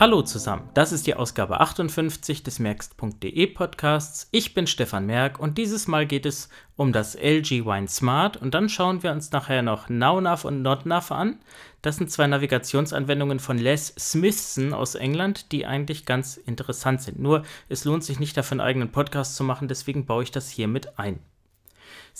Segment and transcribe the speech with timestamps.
[0.00, 4.28] Hallo zusammen, das ist die Ausgabe 58 des Merkst.de Podcasts.
[4.30, 8.54] Ich bin Stefan Merck und dieses Mal geht es um das LG Wine Smart und
[8.54, 11.40] dann schauen wir uns nachher noch NowNav und NotNav an.
[11.82, 17.18] Das sind zwei Navigationsanwendungen von Les Smithson aus England, die eigentlich ganz interessant sind.
[17.18, 20.48] Nur es lohnt sich nicht dafür einen eigenen Podcast zu machen, deswegen baue ich das
[20.48, 21.18] hier mit ein.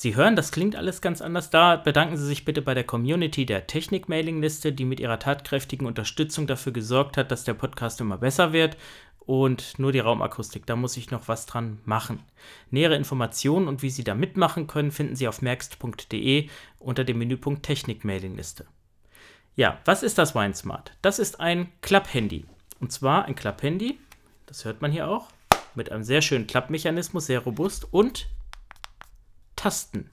[0.00, 1.50] Sie hören, das klingt alles ganz anders.
[1.50, 6.46] Da bedanken Sie sich bitte bei der Community der Technik-Mailing-Liste, die mit ihrer tatkräftigen Unterstützung
[6.46, 8.76] dafür gesorgt hat, dass der Podcast immer besser wird.
[9.18, 12.20] Und nur die Raumakustik, da muss ich noch was dran machen.
[12.70, 17.64] Nähere Informationen und wie Sie da mitmachen können, finden Sie auf merkst.de unter dem Menüpunkt
[17.64, 18.66] Technik-Mailing-Liste.
[19.56, 20.92] Ja, was ist das WineSmart?
[21.02, 22.44] Das ist ein Klapphandy.
[22.78, 23.98] Und zwar ein Klapphandy,
[24.46, 25.26] das hört man hier auch,
[25.74, 28.28] mit einem sehr schönen Klappmechanismus, sehr robust und
[29.58, 30.08] Tasten.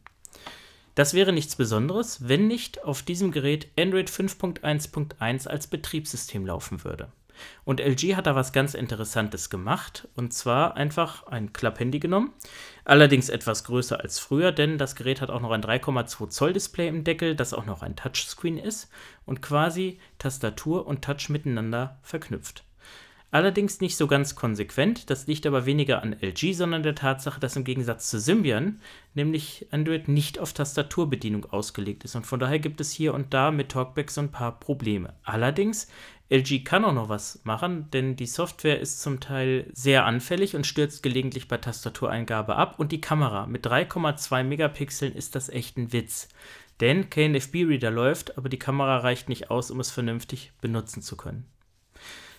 [0.96, 7.10] Das wäre nichts Besonderes, wenn nicht auf diesem Gerät Android 5.1.1 als Betriebssystem laufen würde.
[7.64, 12.34] Und LG hat da was ganz Interessantes gemacht, und zwar einfach ein Klapphandy genommen,
[12.86, 16.88] allerdings etwas größer als früher, denn das Gerät hat auch noch ein 3,2 Zoll Display
[16.88, 18.90] im Deckel, das auch noch ein Touchscreen ist
[19.28, 22.65] und quasi Tastatur und Touch miteinander verknüpft.
[23.32, 27.58] Allerdings nicht so ganz konsequent, das liegt aber weniger an LG, sondern der Tatsache, dass
[27.58, 28.80] im Gegensatz zu Symbian
[29.14, 33.52] nämlich Android nicht auf Tastaturbedienung ausgelegt ist und von daher gibt es hier und da
[33.52, 35.14] mit Talkback so ein paar Probleme.
[35.24, 35.90] Allerdings,
[36.30, 40.66] LG kann auch noch was machen, denn die Software ist zum Teil sehr anfällig und
[40.66, 45.94] stürzt gelegentlich bei Tastatureingabe ab und die Kamera mit 3,2 Megapixeln ist das echt ein
[45.94, 46.30] Witz.
[46.80, 51.46] Denn KNFB-Reader läuft, aber die Kamera reicht nicht aus, um es vernünftig benutzen zu können.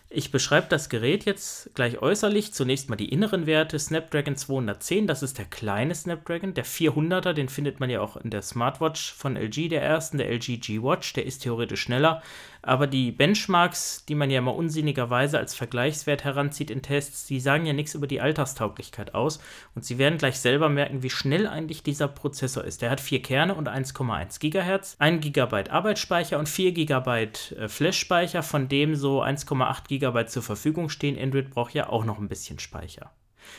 [0.08, 2.52] Ich beschreibe das Gerät jetzt gleich äußerlich.
[2.54, 3.76] Zunächst mal die inneren Werte.
[3.76, 6.54] Snapdragon 210, das ist der kleine Snapdragon.
[6.54, 10.30] Der 400er, den findet man ja auch in der Smartwatch von LG, der ersten, der
[10.30, 11.12] LG G-Watch.
[11.14, 12.22] Der ist theoretisch schneller.
[12.66, 17.64] Aber die Benchmarks, die man ja immer unsinnigerweise als Vergleichswert heranzieht in Tests, die sagen
[17.64, 19.38] ja nichts über die Alltagstauglichkeit aus.
[19.76, 22.82] Und Sie werden gleich selber merken, wie schnell eigentlich dieser Prozessor ist.
[22.82, 28.42] Der hat vier Kerne und 1,1 GHz, 1 GB Arbeitsspeicher und 4 GB äh, Flash-Speicher,
[28.42, 31.16] von dem so 1,8 GB zur Verfügung stehen.
[31.16, 33.12] Android braucht ja auch noch ein bisschen Speicher.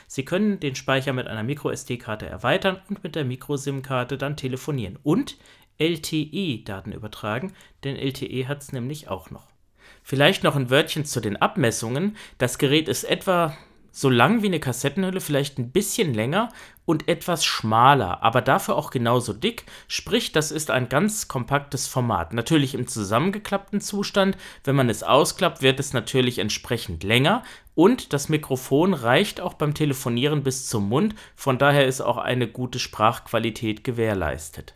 [0.08, 5.00] Sie können den Speicher mit einer MicroSD-Karte erweitern und mit der Micro-SIM-Karte dann telefonieren.
[5.02, 5.38] Und
[5.80, 9.48] LTE-Daten übertragen, denn LTE hat es nämlich auch noch.
[10.04, 12.16] Vielleicht noch ein Wörtchen zu den Abmessungen.
[12.38, 13.58] Das Gerät ist etwa
[13.98, 16.50] so lang wie eine Kassettenhülle, vielleicht ein bisschen länger
[16.86, 19.66] und etwas schmaler, aber dafür auch genauso dick.
[19.88, 22.32] Sprich, das ist ein ganz kompaktes Format.
[22.32, 24.38] Natürlich im zusammengeklappten Zustand.
[24.64, 27.42] Wenn man es ausklappt, wird es natürlich entsprechend länger.
[27.74, 31.16] Und das Mikrofon reicht auch beim Telefonieren bis zum Mund.
[31.36, 34.76] Von daher ist auch eine gute Sprachqualität gewährleistet.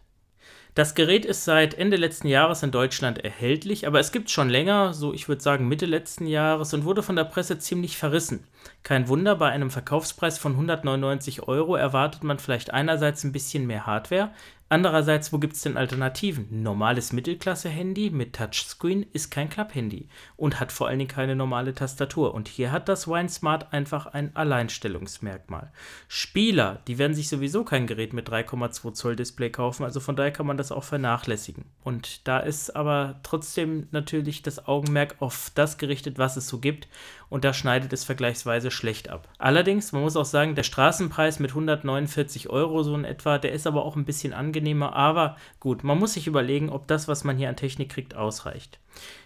[0.74, 4.94] Das Gerät ist seit Ende letzten Jahres in Deutschland erhältlich, aber es gibt schon länger,
[4.94, 8.48] so ich würde sagen Mitte letzten Jahres, und wurde von der Presse ziemlich verrissen.
[8.82, 13.86] Kein Wunder, bei einem Verkaufspreis von 199 Euro erwartet man vielleicht einerseits ein bisschen mehr
[13.86, 14.32] Hardware,
[14.72, 16.48] Andererseits, wo gibt es denn Alternativen?
[16.64, 22.34] Normales Mittelklasse-Handy mit Touchscreen ist kein Klapp-Handy und hat vor allen Dingen keine normale Tastatur.
[22.34, 25.74] Und hier hat das Wine Smart einfach ein Alleinstellungsmerkmal.
[26.08, 30.32] Spieler, die werden sich sowieso kein Gerät mit 3,2 Zoll Display kaufen, also von daher
[30.32, 31.66] kann man das auch vernachlässigen.
[31.84, 36.88] Und da ist aber trotzdem natürlich das Augenmerk auf das gerichtet, was es so gibt
[37.32, 39.28] und da schneidet es vergleichsweise schlecht ab.
[39.40, 43.66] Allerdings, man muss auch sagen, der Straßenpreis mit 149 Euro so in etwa, der ist
[43.66, 47.38] aber auch ein bisschen angenehmer, aber gut, man muss sich überlegen, ob das, was man
[47.38, 48.80] hier an Technik kriegt, ausreicht.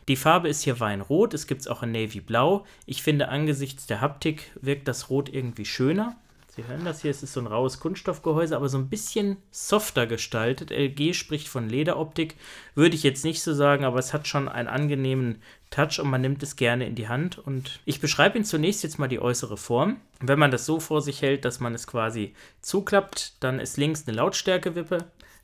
[0.08, 2.66] Die Farbe ist hier Weinrot, es gibt es auch in Navy Blau.
[2.86, 6.16] Ich finde, angesichts der Haptik wirkt das Rot irgendwie schöner.
[6.56, 10.08] Sie hören das hier, es ist so ein raues Kunststoffgehäuse, aber so ein bisschen softer
[10.08, 10.72] gestaltet.
[10.72, 12.36] LG spricht von Lederoptik,
[12.76, 16.22] würde ich jetzt nicht so sagen, aber es hat schon einen angenehmen Touch und man
[16.22, 17.38] nimmt es gerne in die Hand.
[17.38, 19.98] Und ich beschreibe Ihnen zunächst jetzt mal die äußere Form.
[20.22, 24.08] Wenn man das so vor sich hält, dass man es quasi zuklappt, dann ist links
[24.08, 25.00] eine Lautstärkewippe,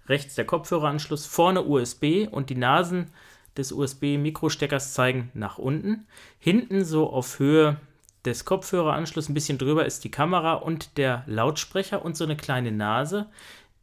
[0.08, 3.12] rechts der Kopfhöreranschluss, vorne USB und die Nasen
[3.58, 6.08] des USB-Mikrosteckers zeigen nach unten.
[6.40, 7.82] Hinten so auf Höhe
[8.26, 12.72] des Kopfhöreranschlusses ein bisschen drüber ist die Kamera und der Lautsprecher und so eine kleine
[12.72, 13.28] Nase,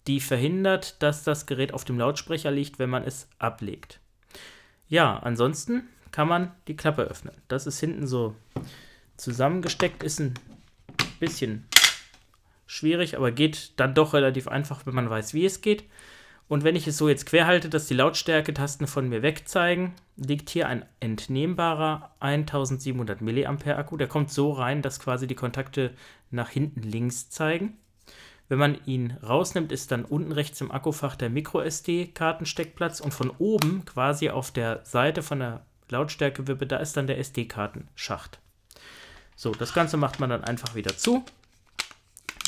[0.07, 4.01] die verhindert, dass das Gerät auf dem Lautsprecher liegt, wenn man es ablegt.
[4.89, 7.35] Ja, ansonsten kann man die Klappe öffnen.
[7.49, 8.35] Das ist hinten so
[9.17, 10.35] zusammengesteckt, ist ein
[11.21, 11.67] bisschen
[12.67, 15.85] schwierig, aber geht dann doch relativ einfach, wenn man weiß, wie es geht.
[16.49, 20.49] Und wenn ich es so jetzt quer halte, dass die Lautstärke-Tasten von mir wegzeigen, liegt
[20.49, 23.99] hier ein entnehmbarer 1700 mAh Akku.
[23.99, 25.93] Der kommt so rein, dass quasi die Kontakte
[26.31, 27.77] nach hinten links zeigen.
[28.49, 33.85] Wenn man ihn rausnimmt, ist dann unten rechts im Akkufach der MicroSD-Kartensteckplatz und von oben
[33.85, 38.39] quasi auf der Seite von der Lautstärkewippe, da ist dann der SD-Kartenschacht.
[39.37, 41.25] So, das Ganze macht man dann einfach wieder zu,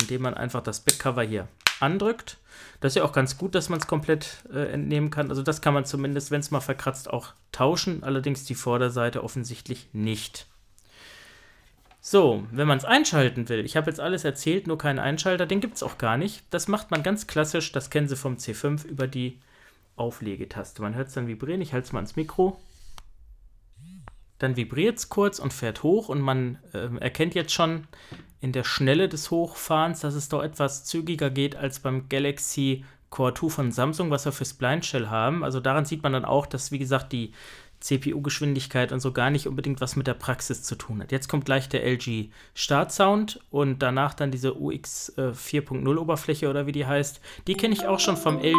[0.00, 1.48] indem man einfach das Backcover hier
[1.80, 2.38] andrückt.
[2.80, 5.30] Das ist ja auch ganz gut, dass man es komplett äh, entnehmen kann.
[5.30, 8.02] Also das kann man zumindest, wenn es mal verkratzt, auch tauschen.
[8.02, 10.46] Allerdings die Vorderseite offensichtlich nicht.
[12.02, 15.60] So, wenn man es einschalten will, ich habe jetzt alles erzählt, nur keinen Einschalter, den
[15.60, 16.42] gibt es auch gar nicht.
[16.48, 19.38] Das macht man ganz klassisch, das kennen Sie vom C5 über die
[19.96, 20.80] Auflegetaste.
[20.80, 22.58] Man hört es dann vibrieren, ich halte es mal ans Mikro.
[24.38, 27.86] Dann vibriert es kurz und fährt hoch und man äh, erkennt jetzt schon
[28.40, 33.34] in der Schnelle des Hochfahrens, dass es doch etwas zügiger geht als beim Galaxy Core
[33.34, 35.44] 2 von Samsung, was wir fürs Blind Shell haben.
[35.44, 37.32] Also daran sieht man dann auch, dass, wie gesagt, die
[37.80, 41.12] CPU-Geschwindigkeit und so gar nicht unbedingt was mit der Praxis zu tun hat.
[41.12, 46.66] Jetzt kommt gleich der LG Startsound und danach dann diese UX äh, 4.0 Oberfläche oder
[46.66, 47.20] wie die heißt.
[47.46, 48.54] Die kenne ich auch schon vom LG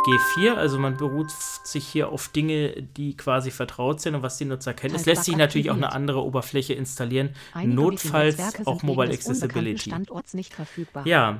[0.00, 4.46] G4, also man beruht sich hier auf Dinge, die quasi vertraut sind und was die
[4.46, 4.94] Nutzer kennen.
[4.94, 9.92] Es lässt sich natürlich auch eine andere Oberfläche installieren, Einige notfalls auch Mobile Accessibility.
[11.04, 11.38] Ja,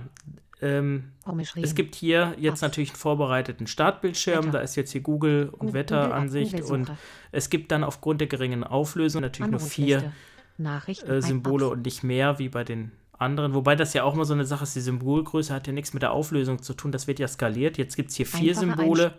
[0.62, 1.12] ähm,
[1.56, 2.62] es gibt hier jetzt Abs.
[2.62, 4.52] natürlich einen vorbereiteten Startbildschirm, Wetter.
[4.52, 6.92] da ist jetzt hier Google und Google, Wetteransicht und
[7.32, 10.12] es gibt dann aufgrund der geringen Auflösung natürlich nur vier
[10.58, 13.54] äh, Symbole und nicht mehr wie bei den anderen.
[13.54, 16.02] Wobei das ja auch mal so eine Sache ist, die Symbolgröße hat ja nichts mit
[16.02, 17.78] der Auflösung zu tun, das wird ja skaliert.
[17.78, 19.14] Jetzt gibt es hier vier Einfache Symbole,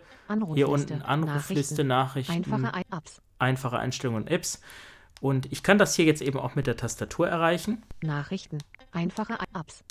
[0.54, 3.00] hier unten Anrufliste, Nachrichten, Nachrichten einfache, Ein
[3.38, 4.60] einfache Einstellungen und Apps.
[5.20, 7.82] Und ich kann das hier jetzt eben auch mit der Tastatur erreichen.
[8.02, 8.58] Nachrichten,
[8.90, 9.84] einfache Apps.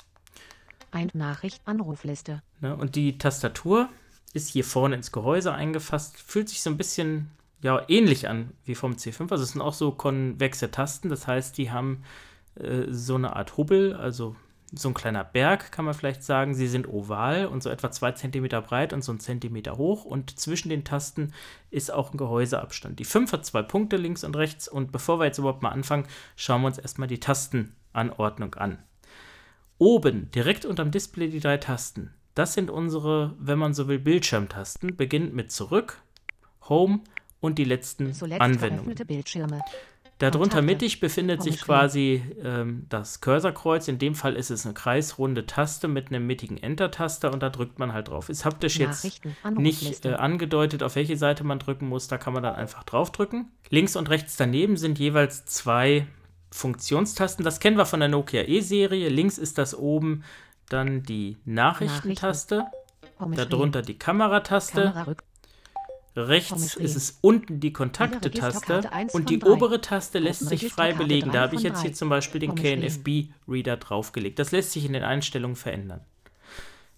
[0.92, 2.42] Ein Nachricht Anrufliste.
[2.60, 3.88] Ne, und die Tastatur
[4.32, 7.30] ist hier vorne ins Gehäuse eingefasst, fühlt sich so ein bisschen
[7.62, 9.30] ja, ähnlich an wie vom C5.
[9.30, 12.04] Also es sind auch so konvexe Tasten, das heißt, die haben
[12.56, 14.36] äh, so eine Art Hubbel, also
[14.74, 16.54] so ein kleiner Berg, kann man vielleicht sagen.
[16.54, 20.04] Sie sind oval und so etwa zwei Zentimeter breit und so ein Zentimeter hoch.
[20.04, 21.32] Und zwischen den Tasten
[21.70, 22.98] ist auch ein Gehäuseabstand.
[22.98, 24.68] Die 5 hat zwei Punkte links und rechts.
[24.68, 26.06] Und bevor wir jetzt überhaupt mal anfangen,
[26.36, 28.78] schauen wir uns erstmal die Tastenanordnung an.
[29.82, 32.14] Oben, direkt unterm Display, die drei Tasten.
[32.36, 34.96] Das sind unsere, wenn man so will, Bildschirmtasten.
[34.96, 36.00] Beginnt mit Zurück,
[36.68, 37.00] Home
[37.40, 38.94] und die letzten Zuletzt Anwendungen.
[40.18, 43.88] Darunter mittig befindet sich quasi ähm, das Cursorkreuz.
[43.88, 47.80] In dem Fall ist es eine kreisrunde Taste mit einem mittigen Enter-Taster und da drückt
[47.80, 48.28] man halt drauf.
[48.28, 49.24] Ist haptisch jetzt
[49.56, 52.06] nicht äh, angedeutet, auf welche Seite man drücken muss.
[52.06, 53.48] Da kann man dann einfach draufdrücken.
[53.68, 56.06] Links und rechts daneben sind jeweils zwei
[56.52, 57.44] Funktionstasten.
[57.44, 59.08] Das kennen wir von der Nokia E-Serie.
[59.08, 60.22] Links ist das oben
[60.68, 62.66] dann die Nachrichtentaste.
[63.18, 63.50] Nachrichten.
[63.50, 64.82] Darunter die Kamerataste.
[64.82, 65.16] Kamera
[66.14, 68.82] Rechts ist es unten die Kontakte-Taste
[69.12, 71.32] und die obere Taste lässt sich frei belegen.
[71.32, 74.38] Da habe ich jetzt hier zum Beispiel den KNFB-Reader draufgelegt.
[74.38, 76.02] Das lässt sich in den Einstellungen verändern.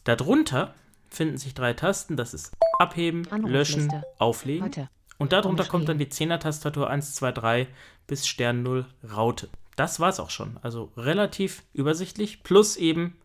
[0.02, 0.74] Darunter
[1.10, 2.16] finden sich drei Tasten.
[2.16, 4.88] Das ist Abheben, Löschen, Auflegen.
[5.18, 7.66] Und darunter kommt dann die 10er-Tastatur 1, 2, 3
[8.06, 9.48] bis Stern 0 Raute.
[9.76, 10.56] Das war es auch schon.
[10.62, 12.42] Also relativ übersichtlich.
[12.42, 13.16] Plus eben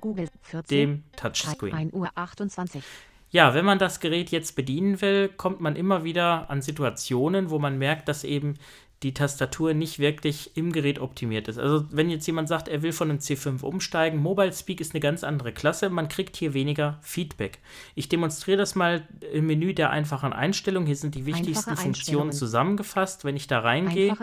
[0.00, 1.74] Google 14, dem Touchscreen.
[1.74, 2.82] 1 Uhr 28.
[3.30, 7.58] Ja, wenn man das Gerät jetzt bedienen will, kommt man immer wieder an Situationen, wo
[7.58, 8.54] man merkt, dass eben
[9.02, 11.58] die Tastatur nicht wirklich im Gerät optimiert ist.
[11.58, 15.00] Also wenn jetzt jemand sagt, er will von einem C5 umsteigen, Mobile Speak ist eine
[15.00, 17.58] ganz andere Klasse, man kriegt hier weniger Feedback.
[17.94, 20.86] Ich demonstriere das mal im Menü der einfachen Einstellungen.
[20.86, 23.24] Hier sind die wichtigsten Funktionen zusammengefasst.
[23.24, 24.16] Wenn ich da reingehe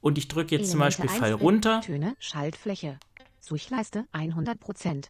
[0.00, 1.80] und ich drücke jetzt Elemente zum Beispiel Pfeil runter.
[1.80, 2.98] Töne, Schaltfläche,
[3.40, 5.06] Suchleiste 100%.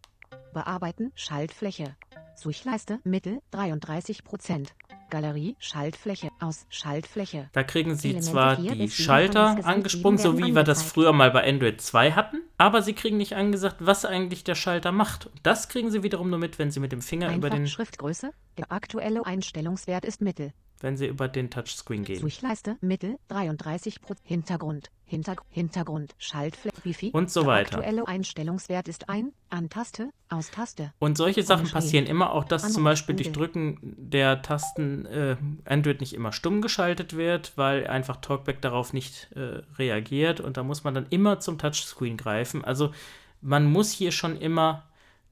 [0.54, 1.95] Bearbeiten, Schaltfläche.
[2.38, 4.68] Suchleiste, Mittel, 33%.
[5.11, 7.49] Galerie, Schaltfläche, aus, Schaltfläche.
[7.52, 11.49] Da kriegen Sie Elemente zwar die Schalter angesprungen, so wie wir das früher mal bei
[11.49, 15.30] Android 2 hatten, aber Sie kriegen nicht angesagt, was eigentlich der Schalter macht.
[15.42, 17.66] Das kriegen Sie wiederum nur mit, wenn Sie mit dem Finger Einfach über den...
[17.66, 22.20] Schriftgröße, der aktuelle Einstellungswert ist Mittel wenn Sie über den Touchscreen gehen.
[22.20, 27.11] Suchleiste, Mittel, 33 Hintergrund, Hinterg Hintergrund, Schaltfläche, Wifi.
[27.12, 27.78] Und so weiter.
[27.78, 30.92] Aktuelle Einstellungswert ist ein, an Taste, aus Taste.
[30.99, 36.00] Und solche Sachen passieren immer, auch dass zum Beispiel durch Drücken der Tasten äh, Android
[36.00, 40.85] nicht immer stumm geschaltet wird, weil einfach Talkback darauf nicht äh, reagiert und da muss
[40.85, 42.64] man dann immer zum Touchscreen greifen.
[42.64, 42.92] Also
[43.40, 44.85] man muss hier schon immer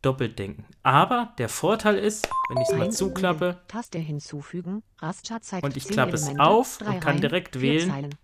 [0.06, 0.64] doppelt denken.
[0.84, 5.88] Aber der Vorteil ist, wenn ich es mal zuklappe Taste hinzufügen, Raster zeigt und ich
[5.88, 8.14] klappe es auf und kann direkt wählen.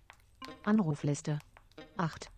[0.63, 1.39] Anrufliste
[1.97, 2.29] 8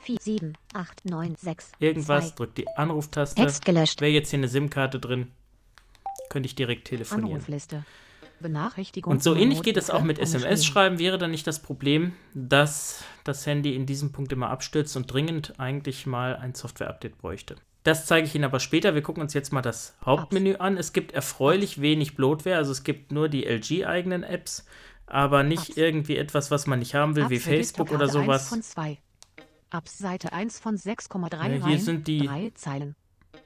[0.00, 2.34] 4 7 8 9 6 Irgendwas, 2.
[2.36, 3.42] drückt die Anruftaste.
[3.42, 4.00] Text gelöscht.
[4.00, 5.30] Wäre jetzt hier eine SIM-Karte drin,
[6.30, 7.32] könnte ich direkt telefonieren.
[7.32, 7.84] Anrufliste.
[8.40, 9.12] Benachrichtigung.
[9.12, 10.98] Und so ähnlich geht es auch mit SMS-Schreiben.
[10.98, 15.58] Wäre dann nicht das Problem, dass das Handy in diesem Punkt immer abstürzt und dringend
[15.58, 17.56] eigentlich mal ein Software-Update bräuchte.
[17.84, 18.94] Das zeige ich Ihnen aber später.
[18.94, 20.76] Wir gucken uns jetzt mal das Hauptmenü an.
[20.78, 24.66] Es gibt erfreulich wenig Bloatware, also es gibt nur die LG-eigenen Apps.
[25.06, 28.32] aber nicht Abs- irgendwie etwas, was man nicht haben will, wie Abs- Facebook oder Registerkarte
[28.32, 28.48] 1 sowas.
[28.48, 28.98] von 2.
[29.68, 32.96] Abs Seite 1 von 6,3 Ja, hier Reihen, sind die- 3 Zeilen.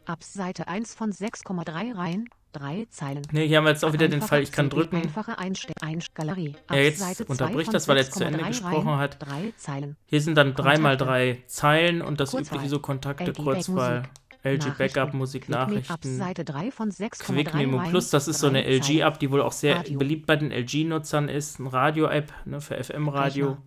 [0.06, 3.22] Abs Seite 1 von 6,3 Reihen, 3 Zeilen.
[3.32, 4.96] Ne, hier haben wir jetzt auch wieder den Fall, ich kann drücken.
[4.98, 6.54] Einfache Einste Einst Galerie.
[6.70, 9.16] Ja, jetzt Seite 2 unterbricht das, weil er jetzt zu Ende 6,3 gesprochen Reihen, hat.
[9.20, 9.96] 3 Zeilen.
[10.06, 11.04] Hier sind dann drei mal Kontakte.
[11.06, 12.58] drei Zeilen und das Kurzwahl.
[12.58, 14.02] übliche so Kontakte, LG Kurzwahl.
[14.44, 14.78] LG.
[14.78, 16.16] Backup, Musik, Nachrichten.
[16.16, 18.98] Seite 3 von 6,3 Quick Memo Plus, das ist so eine 3 Zeilen.
[19.00, 19.98] LG-App, die wohl auch sehr Radio.
[19.98, 21.58] beliebt bei den LG-Nutzern ist.
[21.58, 23.62] Ein Radio-App ne, für FM-Radio, Rechner.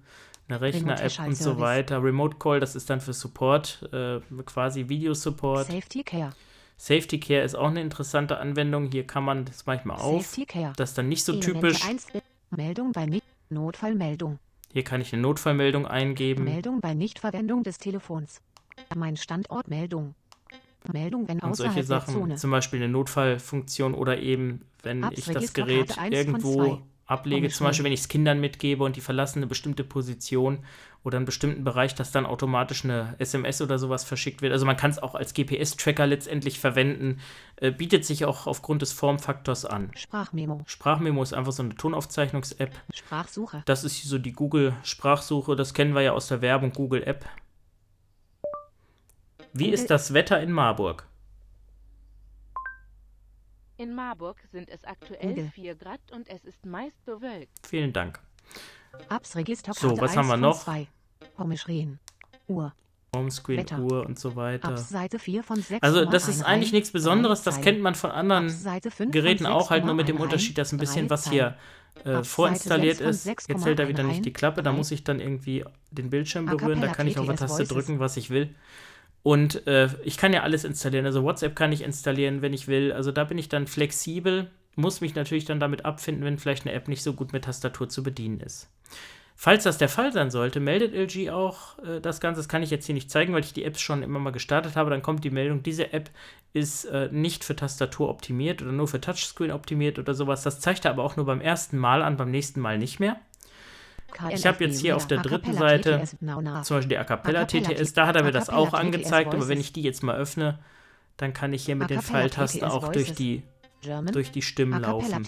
[0.47, 1.59] eine Rechner-App und so Remote-Service.
[1.59, 2.03] weiter.
[2.03, 5.67] Remote Call, das ist dann für Support, äh, quasi Videosupport.
[5.67, 6.33] Safety Care.
[6.77, 8.89] Safety Care ist auch eine interessante Anwendung.
[8.89, 10.23] Hier kann man das manchmal auf.
[10.25, 10.73] Safety Care.
[10.77, 11.85] Das ist dann nicht so Elemente typisch.
[11.85, 12.07] 1,
[12.49, 14.39] Meldung bei nicht Notfallmeldung.
[14.73, 16.45] Hier kann ich eine Notfallmeldung eingeben.
[16.45, 18.41] Meldung bei Nichtverwendung des Telefons.
[18.95, 19.67] Mein Standort
[20.91, 21.27] Meldung.
[21.27, 25.97] Wenn und solche Sachen, zum Beispiel eine Notfallfunktion oder eben, wenn ich das Gerät 1
[25.97, 26.77] von irgendwo 2.
[27.05, 27.67] ablege, zum.
[27.67, 30.59] Beispiel wenn ich es Kindern mitgebe und die verlassen eine bestimmte Position
[31.03, 34.53] oder einen bestimmten Bereich, dass dann automatisch eine SMS oder sowas verschickt wird.
[34.53, 37.19] Also man kann es auch als GPS-Tracker letztendlich verwenden,
[37.55, 39.89] äh, bietet sich auch aufgrund des Formfaktors an.
[39.95, 40.61] Sprachmemo.
[40.67, 42.71] Sprachmemo ist einfach so eine Tonaufzeichnungs-App.
[42.93, 43.63] Sprachsuche.
[43.65, 47.25] Das ist so die Google-Sprachsuche, das kennen wir ja aus der Werbung, Google-App.
[49.53, 51.07] Wie ist das Wetter in Marburg?
[53.77, 55.51] In Marburg sind es aktuell Google.
[55.53, 57.51] 4 Grad und es ist meist bewölkt.
[57.67, 58.19] Vielen Dank.
[59.73, 60.63] So, was 1 haben wir noch?
[60.63, 60.87] 2.
[61.37, 61.99] Hommeschrien.
[62.47, 62.73] Uhr.
[63.13, 63.79] Homescreen, Wetter.
[63.79, 64.69] Uhr und so weiter.
[64.69, 65.83] Abs Seite 4 von 6.
[65.83, 69.53] Also das ist eigentlich nichts Besonderes, das kennt man von anderen Seite 5 Geräten von
[69.53, 71.57] auch, halt nur mit dem 6,1 Unterschied, dass ein bisschen was hier
[72.05, 73.23] äh, vorinstalliert ist.
[73.23, 75.65] 6 von Jetzt hält er wieder 6,1 nicht die Klappe, da muss ich dann irgendwie
[75.89, 78.55] den Bildschirm berühren, da kann ich auf der TTS Taste drücken, was ich will.
[79.23, 82.91] Und äh, ich kann ja alles installieren, also WhatsApp kann ich installieren, wenn ich will.
[82.91, 86.73] Also da bin ich dann flexibel, muss mich natürlich dann damit abfinden, wenn vielleicht eine
[86.73, 88.69] App nicht so gut mit Tastatur zu bedienen ist.
[89.43, 92.41] Falls das der Fall sein sollte, meldet LG auch äh, das Ganze.
[92.41, 94.75] Das kann ich jetzt hier nicht zeigen, weil ich die Apps schon immer mal gestartet
[94.75, 94.91] habe.
[94.91, 96.11] Dann kommt die Meldung, diese App
[96.53, 100.43] ist äh, nicht für Tastatur optimiert oder nur für Touchscreen optimiert oder sowas.
[100.43, 103.19] Das zeigt er aber auch nur beim ersten Mal an, beim nächsten Mal nicht mehr.
[104.29, 106.03] Ich habe jetzt hier auf der dritten Seite
[106.63, 109.59] Zum Beispiel die A Cappella TTS, da hat er mir das auch angezeigt, aber wenn
[109.59, 110.59] ich die jetzt mal öffne,
[111.17, 113.43] dann kann ich hier mit den Pfeiltasten auch durch die,
[114.11, 115.27] durch die Stimmen laufen.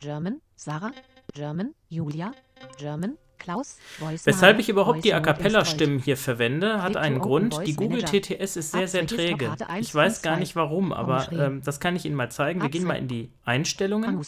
[0.00, 0.40] German.
[0.56, 0.92] Sarah.
[1.32, 1.74] German.
[1.88, 2.32] Julia.
[2.78, 3.16] German.
[3.38, 3.76] Klaus.
[4.24, 7.60] Weshalb ich überhaupt die A Cappella-Stimmen hier verwende, hat einen Grund.
[7.66, 8.02] Die Google.
[8.02, 9.46] TTS ist sehr, sehr träge.
[9.46, 10.40] Registerkarte 1 Ich weiß gar 2.
[10.40, 12.62] nicht warum, aber ähm, das kann ich Ihnen mal zeigen.
[12.62, 14.18] Wir gehen mal in die Einstellungen.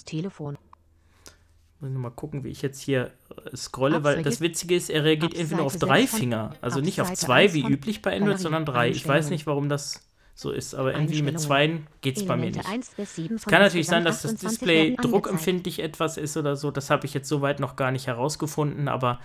[1.80, 3.10] Muss ich mal gucken, wie ich jetzt hier
[3.52, 6.54] äh, scrolle, Abs- weil das Witzige ist, er reagiert Abs- irgendwie nur auf drei Finger.
[6.62, 8.88] Also Abs- nicht auf zwei wie üblich bei Android, sondern drei.
[8.88, 10.02] Ich weiß nicht, warum das
[10.34, 12.66] so ist, aber irgendwie mit zwei geht es bei mir nicht.
[12.66, 16.56] 1 bis 7 Es kann natürlich sein, dass das 28 Display druckempfindlich etwas ist oder
[16.56, 16.70] so.
[16.70, 19.18] Das habe ich jetzt soweit noch gar nicht herausgefunden, aber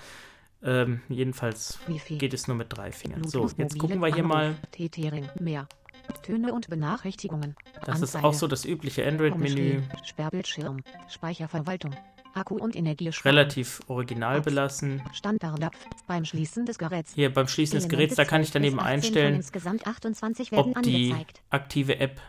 [0.63, 1.79] ähm, jedenfalls
[2.19, 3.27] geht es nur mit drei Fingern.
[3.27, 4.55] So, jetzt gucken wir hier mal.
[6.23, 7.55] Töne und Benachrichtigungen.
[7.85, 9.81] Das ist auch so das übliche Android-Menü.
[10.03, 10.81] Sperrbildschirm.
[11.09, 11.95] Speicherverwaltung.
[12.33, 13.37] Akku- und Energiesparen.
[13.37, 15.01] Relativ original belassen.
[16.07, 17.13] Beim Schließen des Geräts.
[17.13, 19.87] Hier beim Schließen des Geräts, da kann ich 12 bis daneben 18 von einstellen, Insgesamt
[19.87, 21.41] 28 werden ob die angezeigt.
[21.49, 22.19] aktive App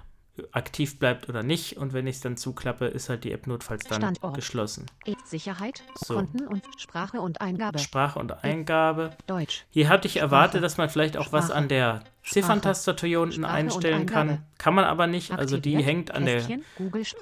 [0.53, 1.77] aktiv bleibt oder nicht.
[1.77, 4.35] Und wenn ich es dann zuklappe, ist halt die App notfalls dann Standort.
[4.35, 4.87] geschlossen.
[5.25, 5.83] Sicherheit.
[5.95, 6.15] So.
[6.15, 7.79] Konten und Sprache und Eingabe.
[7.79, 9.11] Sprache und Eingabe.
[9.27, 9.65] Deutsch.
[9.71, 10.63] Hier hatte ich erwartet, Sprache.
[10.63, 11.59] dass man vielleicht auch was Sprache.
[11.59, 14.45] an der Zifferntastatur hier unten Sprache einstellen kann.
[14.59, 15.33] Kann man aber nicht.
[15.33, 16.43] Also die hängt an der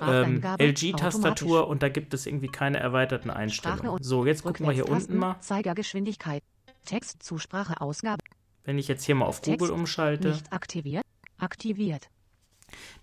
[0.00, 0.42] ähm.
[0.58, 4.02] LG-Tastatur und da gibt es irgendwie keine erweiterten Einstellungen.
[4.02, 5.36] So, jetzt gucken wir hier unten mal.
[5.40, 6.42] Zeigergeschwindigkeit.
[6.84, 8.22] Text zu Spracheausgabe.
[8.64, 11.04] Wenn ich jetzt hier mal auf Text Google umschalte, Nicht aktiviert.
[11.38, 12.08] Aktiviert.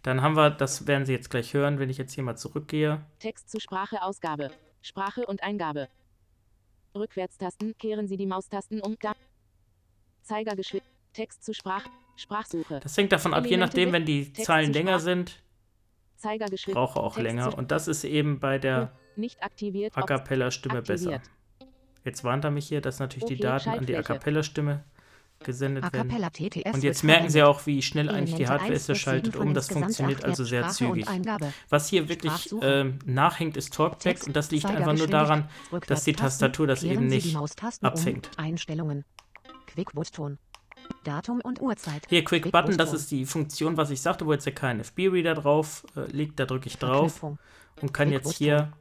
[0.03, 3.03] Dann haben wir, das werden Sie jetzt gleich hören, wenn ich jetzt hier mal zurückgehe.
[3.19, 4.51] Text zu Sprache Ausgabe.
[4.81, 5.89] Sprache und Eingabe.
[6.95, 8.97] Rückwärtstasten kehren Sie die Maustasten um.
[8.99, 9.13] Da
[10.23, 10.93] Zeigergeschwindigkeit.
[11.13, 11.89] Text zu Sprache.
[12.15, 12.79] Sprachsuche.
[12.81, 15.41] Das hängt davon ab, je Elemente nachdem, mit wenn die Text Zeilen länger sind,
[16.71, 17.57] brauche auch Text länger.
[17.57, 18.91] Und das ist eben bei der
[19.39, 19.95] aktiviert.
[19.95, 21.21] A Cappella-Stimme besser.
[22.03, 24.01] Jetzt warnt er mich hier, dass natürlich die Okay, Daten an die A.
[24.01, 24.83] Cappella-Stimme
[25.43, 26.11] gesendet werden.
[26.73, 29.37] Und jetzt merken Sie auch, wie schnell eigentlich die Hardware 1 ist, bis schaltet 7
[29.37, 29.53] von um.
[29.53, 31.05] Das funktioniert 8 also sehr zügig.
[31.69, 35.49] Was hier wirklich ähm, nachhängt, ist Talkback und das liegt einfach nur daran,
[35.87, 37.35] dass die Tastatur das eben nicht
[37.81, 38.29] abfängt.
[38.37, 39.05] Einstellungen.
[39.67, 40.39] Quick-Button.
[41.03, 42.03] Datum und Uhrzeit.
[42.07, 45.85] Hier Quick Button, das ist die Funktion, was ich sagte, wo jetzt der KNFB-Reader drauf
[45.95, 46.39] äh, liegt.
[46.39, 47.39] Da drücke ich drauf Verknüpfung.
[47.81, 48.71] und kann Quick jetzt hier,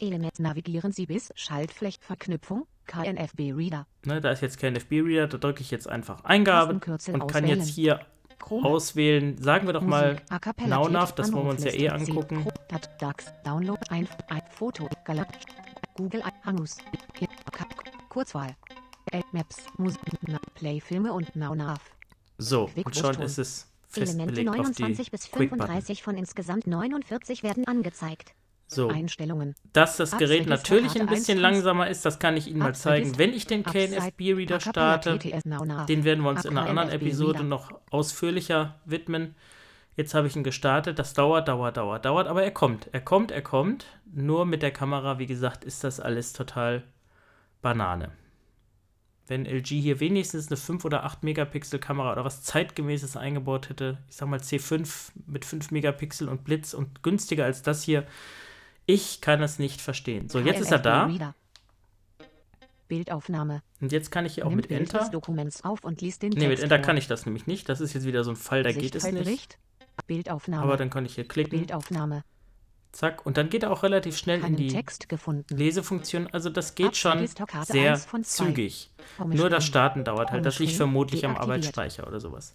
[0.00, 2.66] Element navigieren Sie bis Schaltflächenverknüpfung.
[2.66, 3.86] KNFB Reader.
[4.04, 7.46] ne, da ist jetzt KNFB-Reader, da drücke ich jetzt einfach Eingabe und kann auswählen.
[7.46, 8.00] jetzt hier
[8.38, 8.66] Chrome.
[8.66, 12.46] auswählen, sagen wir doch mal, Musik, Naunav, Tet, das wollen wir uns ja eh angucken.
[12.98, 15.28] DAX, Download, ein, ein Foto, Galerie,
[15.94, 16.78] Google Hangus.
[18.08, 18.54] Kurzwahl.
[19.32, 20.00] Maps, Musik,
[20.54, 21.80] Playfilme und NowNav.
[22.38, 25.66] So, und schon ist es Elemente festgelegt auf 29 die bis Quick Button.
[25.66, 28.34] 35 von insgesamt 49 werden angezeigt.
[28.66, 29.54] So, Einstellungen.
[29.72, 33.18] dass das Gerät natürlich ein bisschen 1 langsamer ist, das kann ich Ihnen mal zeigen.
[33.18, 38.80] Wenn ich den KNFB-Reader starte, den werden wir uns in einer anderen Episode noch ausführlicher
[38.84, 39.34] widmen.
[39.96, 40.98] Jetzt habe ich ihn gestartet.
[40.98, 42.88] Das dauert, dauert, dauert, dauert, aber er kommt.
[42.92, 43.86] Er kommt, er kommt.
[44.12, 46.82] Nur mit der Kamera, wie gesagt, ist das alles total
[47.62, 48.10] Banane.
[49.26, 53.98] Wenn LG hier wenigstens eine 5 oder 8 Megapixel Kamera oder was zeitgemäßes eingebaut hätte,
[54.08, 58.04] ich sag mal C5 mit 5 Megapixel und Blitz und günstiger als das hier,
[58.86, 60.28] ich kann es nicht verstehen.
[60.28, 61.10] So, jetzt ist er da.
[62.86, 63.62] Bildaufnahme.
[63.80, 65.08] und jetzt kann ich hier auch Nimmt mit Bild Enter.
[65.10, 66.84] Dokuments auf und liest den Ne, mit Enter vor.
[66.84, 67.68] kann ich das nämlich nicht.
[67.68, 69.58] Das ist jetzt wieder so ein Fall, da geht es nicht.
[70.06, 70.62] Bildaufnahme.
[70.62, 72.24] Aber dann kann ich hier klicken, Bildaufnahme.
[72.92, 75.56] zack, und dann geht er auch relativ schnell in Keinen die Text gefunden.
[75.56, 76.28] Lesefunktion.
[76.32, 77.26] Also das geht schon
[77.64, 78.44] sehr 1 von 2.
[78.44, 78.90] zügig.
[79.24, 79.64] Nur das.
[79.64, 80.44] Starten dauert halt.
[80.44, 81.36] Das liegt vermutlich am.
[81.36, 82.54] Arbeitsspeicher oder sowas.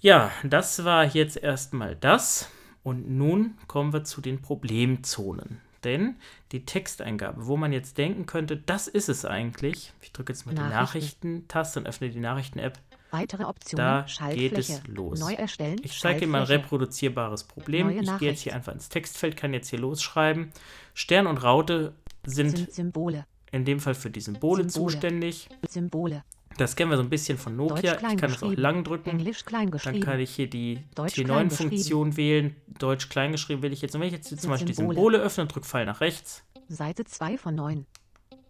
[0.00, 2.48] Ja, das war jetzt erstmal das.
[2.88, 5.60] Und nun kommen wir zu den Problemzonen.
[5.84, 6.16] Denn
[6.52, 9.92] die Texteingabe, wo man jetzt denken könnte, das ist es eigentlich.
[10.00, 11.34] Ich drücke jetzt mal die Nachrichten.
[11.34, 12.78] Nachrichten-Taste und öffne die Nachrichten-App.
[13.10, 14.06] Weitere Optionen.
[14.18, 15.20] Da geht es los.
[15.20, 15.78] Neu erstellen.
[15.82, 17.90] Ich zeige Ihnen mal ein reproduzierbares Problem.
[17.90, 20.50] Ich gehe jetzt hier einfach ins Textfeld, kann jetzt hier losschreiben.
[20.94, 21.92] Stern und Raute
[22.24, 23.26] sind, Sind Symbole.
[23.52, 24.92] in dem Fall für die Symbole, Symbole.
[24.92, 25.48] zuständig.
[25.68, 26.24] Symbole.
[26.58, 27.94] Das kennen wir so ein bisschen von Nokia.
[27.94, 29.10] Ich kann das auch lang drücken.
[29.10, 32.56] Englisch klein Dann kann ich hier die Deutsch klein T9-Funktion wählen.
[32.66, 33.94] Deutsch klein geschrieben will ich jetzt.
[33.94, 35.18] Und wenn ich jetzt hier zum Beispiel die Symbole.
[35.18, 37.86] Öffne und drücke Pfeil nach rechts, Seite 2 von 9.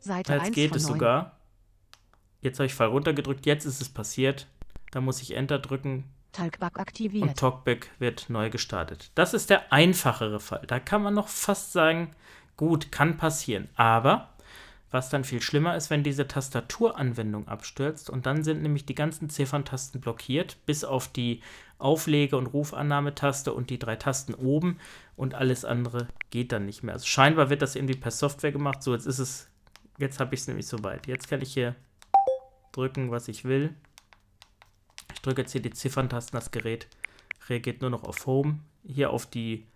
[0.00, 0.92] Seite jetzt 1 geht es 9.
[0.92, 1.38] sogar.
[2.40, 4.46] Jetzt habe ich Pfeil runtergedrückt, jetzt ist es passiert.
[4.90, 7.36] Da muss ich Enter drücken, Talkback und aktiviert.
[7.36, 9.10] Talkback wird neu gestartet.
[9.14, 10.62] Das ist der einfachere Fall.
[10.66, 12.12] Da kann man noch fast sagen,
[12.56, 13.68] gut, kann passieren.
[13.74, 14.34] Aber
[14.90, 19.28] was dann viel schlimmer ist, wenn diese Tastaturanwendung abstürzt und dann sind nämlich die ganzen
[19.28, 21.42] Zifferntasten blockiert, bis auf die
[21.78, 24.78] Auflege- und Rufannahmetaste und die drei Tasten oben
[25.16, 26.94] und alles andere geht dann nicht mehr.
[26.94, 28.82] Also scheinbar wird das irgendwie per Software gemacht.
[28.82, 29.48] So, jetzt ist es,
[29.98, 31.06] jetzt habe ich es nämlich soweit.
[31.06, 31.74] Jetzt kann ich hier
[32.72, 33.74] drücken, was ich will.
[35.12, 36.88] Ich drücke jetzt hier die Zifferntasten, das Gerät
[37.48, 38.60] reagiert nur noch auf Home.
[38.86, 39.66] Hier auf die,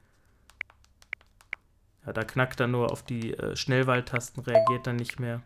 [2.07, 5.43] ja, da knackt er nur auf die äh, Schnellwahltasten, reagiert dann nicht mehr.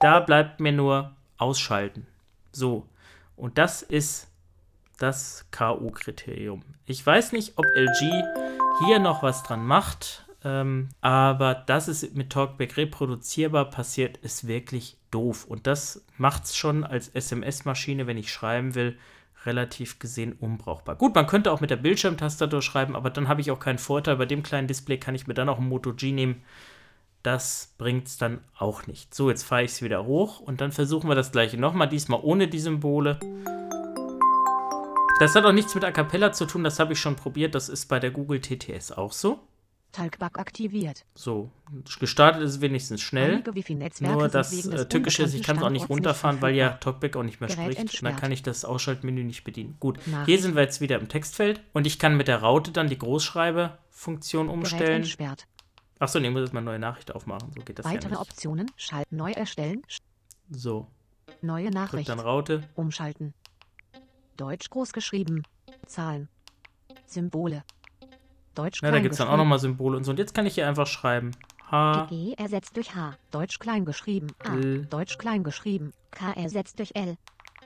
[0.00, 2.06] Da bleibt mir nur ausschalten.
[2.52, 2.86] So,
[3.36, 4.28] und das ist
[4.98, 6.62] das K.O.-Kriterium.
[6.86, 8.22] Ich weiß nicht, ob LG
[8.84, 14.98] hier noch was dran macht, ähm, aber dass es mit Talkback reproduzierbar passiert, ist wirklich
[15.10, 15.46] doof.
[15.46, 18.98] Und das macht es schon als SMS-Maschine, wenn ich schreiben will,
[19.46, 20.96] relativ gesehen unbrauchbar.
[20.96, 24.16] Gut, man könnte auch mit der Bildschirmtastatur schreiben, aber dann habe ich auch keinen Vorteil.
[24.16, 26.42] Bei dem kleinen Display kann ich mir dann auch ein Moto G nehmen.
[27.22, 29.14] Das bringt es dann auch nicht.
[29.14, 32.20] So, jetzt fahre ich es wieder hoch und dann versuchen wir das gleiche nochmal, diesmal
[32.22, 33.18] ohne die Symbole.
[35.20, 37.54] Das hat auch nichts mit A Cappella zu tun, das habe ich schon probiert.
[37.54, 39.40] Das ist bei der Google TTS auch so.
[39.94, 41.04] Talkback aktiviert.
[41.14, 41.50] So,
[42.00, 43.42] gestartet ist es wenigstens schnell.
[44.00, 46.70] Nur das äh, Tückische ist, ich kann es auch nicht runterfahren, weil ja.
[46.70, 47.68] Talkback auch nicht mehr Gerät spricht.
[47.68, 48.20] Und dann entsperrt.
[48.20, 49.76] kann ich das Ausschaltmenü nicht bedienen.
[49.78, 50.42] Gut, hier Nachricht.
[50.42, 54.48] sind wir jetzt wieder im Textfeld und ich kann mit der Raute dann die Großschreibe-Funktion
[54.48, 55.02] umstellen.
[55.02, 55.46] entsperrt.
[56.00, 57.52] Achso, nee, ich muss jetzt mal eine neue Nachricht aufmachen.
[57.54, 58.20] So geht das Weitere ja.
[58.20, 58.70] Optionen.
[58.76, 59.82] Schalt neu erstellen.
[60.50, 60.88] So,
[61.40, 62.08] Neue drück Nachricht.
[62.08, 62.64] dann Raute.
[62.74, 63.34] Umschalten.
[64.36, 65.42] Deutsch groß geschrieben.
[65.86, 66.28] Zahlen.
[67.06, 67.62] Symbole.
[68.54, 70.10] Deutsch Na, da gibt es dann auch nochmal Symbole und so.
[70.10, 71.32] Und jetzt kann ich hier einfach schreiben.
[71.70, 73.16] H, G ersetzt durch H.
[73.30, 74.28] Deutsch klein geschrieben.
[74.38, 74.54] A.
[74.54, 74.86] L.
[74.86, 75.92] Deutsch klein geschrieben.
[76.10, 77.16] K ersetzt durch L.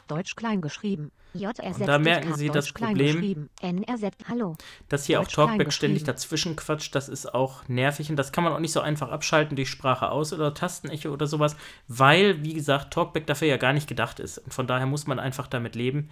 [0.06, 1.10] Deutsch klein geschrieben.
[1.34, 2.34] J ersetzt da durch merken.
[2.34, 3.16] Sie Deutsch das klein Problem.
[3.16, 3.50] geschrieben.
[3.60, 4.56] N ersetzt Hallo.
[4.88, 8.44] dass hier Deutsch auch Talkback ständig dazwischen quatscht, das ist auch nervig und das kann
[8.44, 12.54] man auch nicht so einfach abschalten durch Sprache aus oder Tastenecho oder sowas, weil, wie
[12.54, 14.38] gesagt, Talkback dafür ja gar nicht gedacht ist.
[14.38, 16.08] Und von daher muss man einfach damit leben,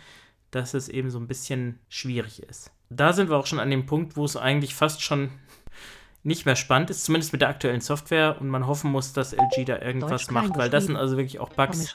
[0.50, 2.70] dass es eben so ein bisschen schwierig ist.
[2.90, 5.30] Da sind wir auch schon an dem Punkt, wo es eigentlich fast schon
[6.22, 9.64] nicht mehr spannend ist, zumindest mit der aktuellen Software und man hoffen muss, dass LG
[9.64, 11.94] da irgendwas macht, weil das sind also wirklich auch Bugs,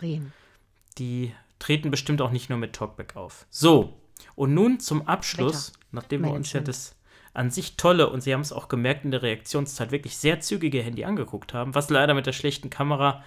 [0.97, 3.45] die treten bestimmt auch nicht nur mit Talkback auf.
[3.49, 4.01] So,
[4.35, 6.95] und nun zum Abschluss, nachdem wir uns ja das
[7.33, 10.81] an sich tolle, und Sie haben es auch gemerkt in der Reaktionszeit, wirklich sehr zügige
[10.81, 13.23] Handy angeguckt haben, was leider mit der schlechten Kamera,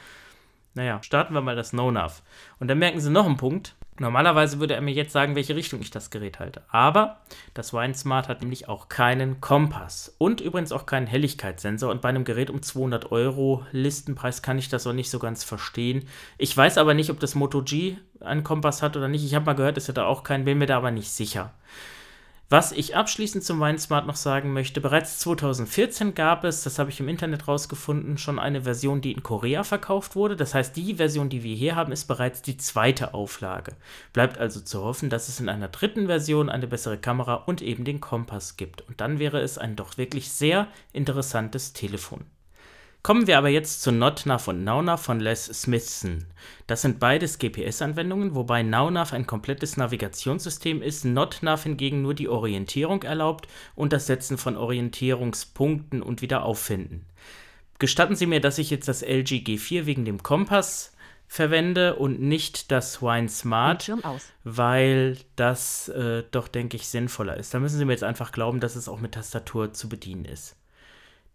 [0.74, 2.22] naja, starten wir mal das No-Nav.
[2.58, 3.76] Und dann merken Sie noch einen Punkt.
[3.98, 6.62] Normalerweise würde er mir jetzt sagen, welche Richtung ich das Gerät halte.
[6.68, 7.20] Aber
[7.54, 11.92] das Wine Smart hat nämlich auch keinen Kompass und übrigens auch keinen Helligkeitssensor.
[11.92, 15.44] Und bei einem Gerät um 200 Euro Listenpreis kann ich das auch nicht so ganz
[15.44, 16.08] verstehen.
[16.38, 19.24] Ich weiß aber nicht, ob das Moto G einen Kompass hat oder nicht.
[19.24, 21.52] Ich habe mal gehört, es hätte auch keinen, bin mir da aber nicht sicher.
[22.54, 27.00] Was ich abschließend zum Weinsmart noch sagen möchte, bereits 2014 gab es, das habe ich
[27.00, 30.36] im Internet rausgefunden, schon eine Version, die in Korea verkauft wurde.
[30.36, 33.72] Das heißt, die Version, die wir hier haben, ist bereits die zweite Auflage.
[34.12, 37.84] Bleibt also zu hoffen, dass es in einer dritten Version eine bessere Kamera und eben
[37.84, 38.82] den Kompass gibt.
[38.82, 42.24] Und dann wäre es ein doch wirklich sehr interessantes Telefon.
[43.04, 46.24] Kommen wir aber jetzt zu NotNav und NowNav von Les Smithson.
[46.66, 53.02] Das sind beides GPS-Anwendungen, wobei NowNav ein komplettes Navigationssystem ist, NotNav hingegen nur die Orientierung
[53.02, 57.04] erlaubt und das Setzen von Orientierungspunkten und wieder auffinden.
[57.78, 60.94] Gestatten Sie mir, dass ich jetzt das LG G4 wegen dem Kompass
[61.28, 63.92] verwende und nicht das Wine Smart,
[64.44, 67.52] weil das äh, doch, denke ich, sinnvoller ist.
[67.52, 70.56] Da müssen Sie mir jetzt einfach glauben, dass es auch mit Tastatur zu bedienen ist.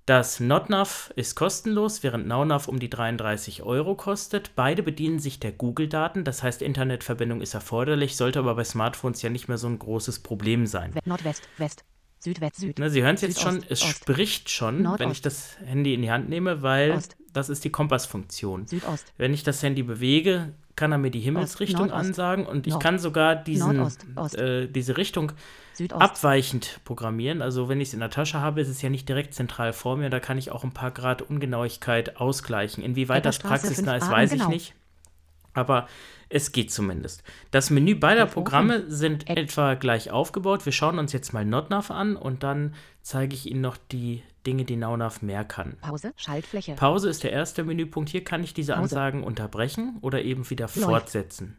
[0.09, 4.55] Das NotNav ist kostenlos, während NowNav um die 33 Euro kostet.
[4.55, 9.29] Beide bedienen sich der Google-Daten, das heißt, Internetverbindung ist erforderlich, sollte aber bei Smartphones ja
[9.29, 10.95] nicht mehr so ein großes Problem sein.
[11.05, 11.85] Nordwest, West,
[12.17, 12.79] Südwest, Süd.
[12.79, 13.97] Ne, Sie hören es jetzt Südost, schon, es Ost.
[13.97, 14.99] spricht schon, Nordost.
[14.99, 17.15] wenn ich das Handy in die Hand nehme, weil Ost.
[17.31, 18.65] das ist die Kompassfunktion.
[18.65, 22.07] Südost, Wenn ich das Handy bewege, kann er mir die Himmelsrichtung Nordost.
[22.07, 22.83] ansagen und ich Nord.
[22.83, 24.37] kann sogar diesen, Nordost, Ost.
[24.37, 25.33] äh, diese Richtung
[25.73, 27.41] Südost, abweichend programmieren.
[27.41, 29.97] Also wenn ich es in der Tasche habe, ist es ja nicht direkt zentral vor
[29.97, 30.09] mir.
[30.09, 32.81] Da kann ich auch ein paar Grad Ungenauigkeit ausgleichen.
[32.81, 34.51] Inwieweit das praxisnah 5a ist, weiß ich genau.
[34.51, 34.73] nicht.
[35.53, 35.87] Aber
[36.29, 37.23] es geht zumindest.
[37.51, 40.65] Das Menü beider Programme sind etwa gleich aufgebaut.
[40.65, 44.65] Wir schauen uns jetzt mal NotNav an und dann zeige ich Ihnen noch die Dinge,
[44.65, 45.77] die NowNav mehr kann.
[45.81, 48.09] Pause, Schaltfläche, Pause ist der erste Menüpunkt.
[48.09, 48.83] Hier kann ich diese Pause.
[48.83, 50.79] Ansagen unterbrechen oder eben wieder Läuft.
[50.79, 51.57] fortsetzen.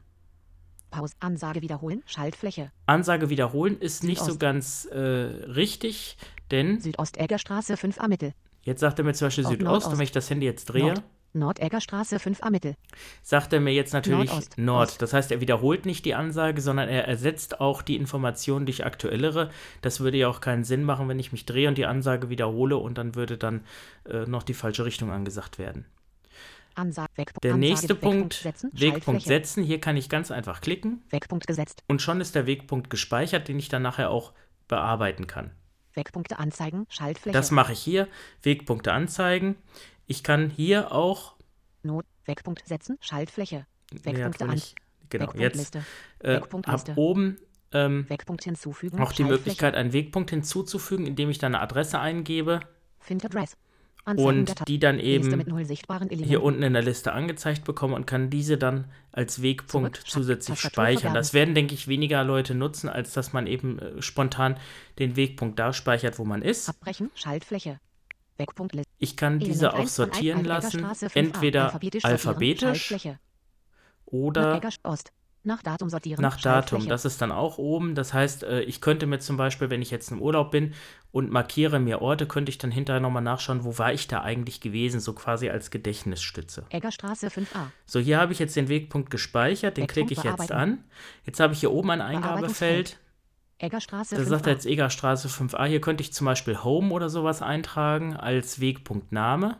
[0.90, 6.16] Pause, Ansage wiederholen, Schaltfläche, Ansage wiederholen ist nicht so ganz äh, richtig,
[6.50, 9.86] denn Südosteggerstraße 5a Mittel, Jetzt sagt er mir zum Beispiel Südost Nordost.
[9.86, 12.74] und wenn ich das Handy jetzt drehe, Nord, Nordeggerstraße 5a Mittel,
[13.22, 14.88] sagt er mir jetzt natürlich Nordost, Nord.
[14.88, 15.02] Ost.
[15.02, 19.50] Das heißt, er wiederholt nicht die Ansage, sondern er ersetzt auch die Information durch aktuellere.
[19.82, 22.76] Das würde ja auch keinen Sinn machen, wenn ich mich drehe und die Ansage wiederhole
[22.76, 23.62] und dann würde dann
[24.08, 25.86] äh, noch die falsche Richtung angesagt werden.
[26.74, 29.64] Ansage, Wegpunkt, Der Ansage, nächste Wegpunkt Punkt, setzen, Wegpunkt setzen.
[29.64, 33.58] Hier kann ich ganz einfach klicken Wegpunkt gesetzt, und schon ist der Wegpunkt gespeichert, den
[33.58, 34.32] ich dann nachher auch
[34.68, 35.50] bearbeiten kann.
[35.94, 38.06] Wegpunkte anzeigen, Schaltfläche, Das mache ich hier.
[38.42, 39.56] Wegpunkte anzeigen.
[40.10, 41.36] Ich kann hier auch
[41.84, 44.62] Not, Wegpunkt setzen, Schaltfläche, Nee, Wegpunkte wohl an.
[45.08, 45.78] Genau, Wegpunkt jetzt
[46.18, 47.38] äh, ab oben
[47.70, 52.58] ähm, Wegpunkt hinzufügen, auch die Möglichkeit, einen Wegpunkt hinzuzufügen, indem ich dann eine Adresse eingebe
[52.98, 53.56] Find Address,
[54.04, 55.44] und die dann eben
[56.08, 60.58] hier unten in der Liste angezeigt bekomme und kann diese dann als Wegpunkt Zurück, zusätzlich
[60.58, 61.14] speichern.
[61.14, 64.56] Das werden, denke ich, weniger Leute nutzen, als dass man eben äh, spontan
[64.98, 66.68] den Wegpunkt da speichert, wo man ist.
[66.68, 67.78] Abbrechen, Schaltfläche,
[68.98, 72.94] Ich kann diese auch 1 von sortieren lassen, Alteggerstraße 5a, entweder alphabetisch,
[74.06, 74.60] oder.
[75.42, 76.20] Nach Datum sortieren.
[76.20, 76.86] nach Datum.
[76.86, 77.94] Das ist dann auch oben.
[77.94, 80.74] Das heißt, äh, ich könnte mir zum Beispiel, wenn ich jetzt im Urlaub bin
[81.12, 84.60] und markiere mir Orte, könnte ich dann hinterher nochmal nachschauen, wo war ich da eigentlich
[84.60, 86.66] gewesen, so quasi als Gedächtnisstütze.
[86.68, 87.70] Eggerstraße 5a.
[87.86, 90.84] So, hier habe ich jetzt den Wegpunkt gespeichert, den klicke ich jetzt an.
[91.24, 92.98] Jetzt habe ich hier oben ein Eingabefeld.
[93.60, 94.24] Eggerstraße Da 5a.
[94.24, 95.66] sagt er jetzt Egerstraße 5a.
[95.66, 99.58] Hier könnte ich zum Beispiel Home oder sowas eintragen als Wegpunktname.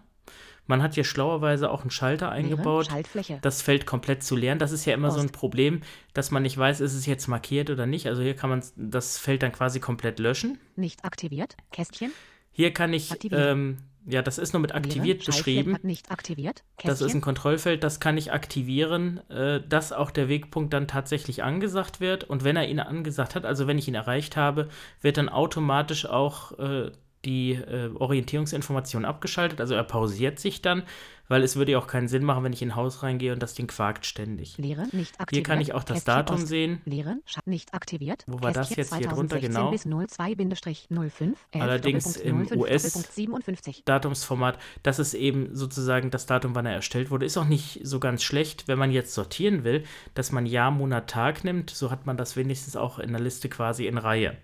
[0.66, 2.86] Man hat hier schlauerweise auch einen Schalter Leere, eingebaut.
[2.86, 3.38] Schaltfläche.
[3.42, 4.58] das Feld komplett zu leeren.
[4.60, 5.34] Das ist ja immer so ein Ost.
[5.34, 5.80] Problem,
[6.14, 8.06] dass man nicht weiß, ist es jetzt markiert oder nicht.
[8.06, 10.58] Also hier kann man das Feld dann quasi komplett löschen.
[10.76, 11.56] Nicht aktiviert.
[11.72, 12.12] Kästchen.
[12.52, 15.74] Hier kann ich, ähm, ja, das ist nur mit aktiviert beschrieben.
[16.10, 16.64] aktiviert.
[16.82, 21.42] Das ist ein Kontrollfeld, das kann ich aktivieren, äh, dass auch der Wegpunkt dann tatsächlich
[21.42, 22.24] angesagt wird.
[22.24, 24.68] Und wenn er ihn angesagt hat, also wenn ich ihn erreicht habe,
[25.00, 26.90] wird dann automatisch auch äh,
[27.24, 29.60] die äh, Orientierungsinformation abgeschaltet.
[29.60, 30.84] Also er pausiert sich dann,
[31.28, 33.42] weil es würde ja auch keinen Sinn machen, wenn ich in ein Haus reingehe und
[33.42, 34.56] das Ding quakt ständig.
[34.58, 34.88] Leere.
[34.92, 35.30] Nicht aktiviert.
[35.30, 36.48] Hier kann ich auch das Kästchen Datum Ost.
[36.48, 36.80] sehen.
[36.84, 37.18] Leere.
[37.44, 38.24] Nicht aktiviert.
[38.26, 39.70] Wo war das Kästchen jetzt hier drunter 2016 genau?
[39.70, 41.34] Bis 02-05.
[41.60, 43.84] Allerdings im US 57.
[43.84, 47.26] Datumsformat, das ist eben sozusagen das Datum, wann er erstellt wurde.
[47.26, 51.10] Ist auch nicht so ganz schlecht, wenn man jetzt sortieren will, dass man Jahr, Monat,
[51.10, 51.70] Tag nimmt.
[51.70, 54.36] So hat man das wenigstens auch in der Liste quasi in Reihe.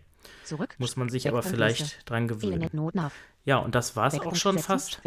[0.46, 0.76] Zurück.
[0.78, 2.04] Muss man sich aber vielleicht Liste.
[2.04, 2.70] dran gewöhnen.
[3.44, 5.00] Ja, und das war es auch schon fast.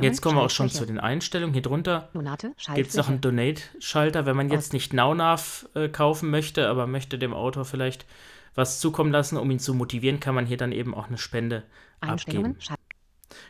[0.00, 1.52] Jetzt kommen wir auch schon zu den Einstellungen.
[1.52, 2.08] Hier drunter
[2.74, 3.20] gibt es noch einen.
[3.20, 8.06] Donate-Schalter, wenn man jetzt nicht NowNav äh, kaufen möchte, aber möchte dem Autor vielleicht
[8.54, 11.64] was zukommen lassen, um ihn zu motivieren, kann man hier dann eben auch eine Spende
[12.00, 12.56] abgeben.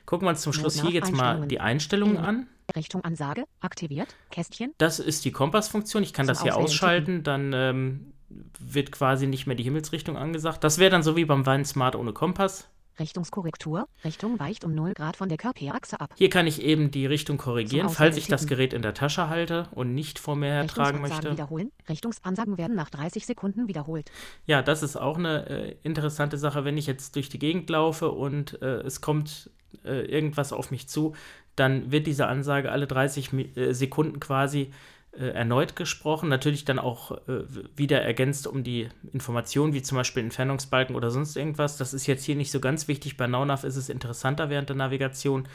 [0.06, 2.46] Gucken wir uns zum Schluss hier jetzt mal die Einstellungen an.
[2.74, 3.44] Richtung Ansage.
[3.60, 4.14] Aktiviert.
[4.30, 4.72] Kästchen.
[4.78, 6.02] Das ist die Kompassfunktion.
[6.02, 8.12] Ich kann Zum das hier ausschalten, dann ähm,
[8.58, 10.64] wird quasi nicht mehr die Himmelsrichtung angesagt.
[10.64, 12.68] Das wäre dann so wie beim Wein Smart ohne Kompass.
[12.98, 13.88] Richtungskorrektur.
[14.04, 16.10] Richtung weicht um 0 Grad von der Körperachse ab.
[16.16, 19.68] Hier kann ich eben die Richtung korrigieren, falls ich das Gerät in der Tasche halte
[19.72, 21.32] und nicht vor mir hertragen Richtungsansagen möchte.
[21.32, 21.72] wiederholen.
[21.88, 24.10] Richtungsansagen werden nach 30 Sekunden wiederholt.
[24.46, 28.10] Ja, das ist auch eine äh, interessante Sache, wenn ich jetzt durch die Gegend laufe
[28.10, 29.50] und äh, es kommt
[29.84, 31.14] äh, irgendwas auf mich zu,
[31.56, 34.72] dann wird diese Ansage alle 30 Mi äh, Sekunden quasi
[35.12, 36.28] erneut gesprochen.
[36.28, 37.44] Natürlich dann auch äh,
[37.76, 41.76] wieder ergänzt um die Informationen, wie zum Beispiel Entfernungsbalken oder sonst irgendwas.
[41.76, 43.16] Das ist jetzt hier nicht so ganz wichtig.
[43.16, 45.48] Bei NauNav ist es interessanter während der Navigation.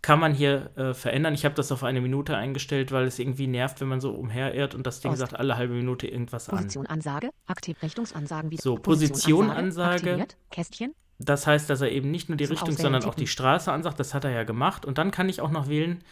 [0.00, 1.34] Kann man hier äh, verändern.
[1.34, 4.74] Ich habe das auf eine Minute eingestellt, weil es irgendwie nervt, wenn man so umherirrt
[4.74, 5.20] und das Ding Ost.
[5.20, 6.56] sagt alle halbe Minute irgendwas an.
[6.56, 7.30] Position Ansage.
[7.46, 8.62] Aktiv Richtungsansagen wieder.
[8.62, 10.26] So, Position Ansage.
[10.50, 10.94] Kästchen.
[11.18, 14.00] Das heißt, dass er eben nicht nur die Zum Richtung, sondern auch die Straße ansagt.
[14.00, 14.84] Das hat er ja gemacht.
[14.84, 16.02] Und dann kann ich auch noch wählen,